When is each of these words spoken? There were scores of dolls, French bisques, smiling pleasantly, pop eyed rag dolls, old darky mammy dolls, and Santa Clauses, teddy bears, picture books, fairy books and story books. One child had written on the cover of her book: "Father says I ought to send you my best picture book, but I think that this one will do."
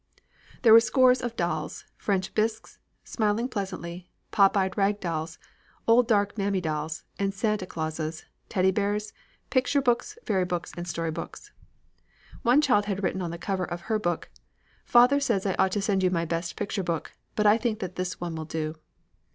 There 0.63 0.73
were 0.73 0.79
scores 0.79 1.21
of 1.21 1.35
dolls, 1.35 1.85
French 1.95 2.33
bisques, 2.33 2.79
smiling 3.03 3.47
pleasantly, 3.47 4.09
pop 4.31 4.57
eyed 4.57 4.75
rag 4.75 4.99
dolls, 4.99 5.37
old 5.87 6.07
darky 6.07 6.33
mammy 6.41 6.59
dolls, 6.59 7.03
and 7.19 7.31
Santa 7.35 7.67
Clauses, 7.67 8.25
teddy 8.49 8.71
bears, 8.71 9.13
picture 9.51 9.79
books, 9.79 10.17
fairy 10.25 10.43
books 10.45 10.71
and 10.75 10.87
story 10.87 11.11
books. 11.11 11.51
One 12.41 12.61
child 12.61 12.85
had 12.85 13.03
written 13.03 13.21
on 13.21 13.29
the 13.29 13.37
cover 13.37 13.63
of 13.65 13.81
her 13.81 13.99
book: 13.99 14.31
"Father 14.85 15.19
says 15.19 15.45
I 15.45 15.53
ought 15.59 15.73
to 15.73 15.83
send 15.83 16.01
you 16.01 16.09
my 16.09 16.25
best 16.25 16.55
picture 16.55 16.81
book, 16.81 17.11
but 17.35 17.45
I 17.45 17.59
think 17.59 17.77
that 17.77 17.93
this 17.95 18.19
one 18.19 18.33
will 18.33 18.45
do." 18.45 18.73